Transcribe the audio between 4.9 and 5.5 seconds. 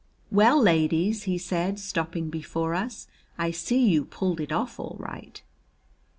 right."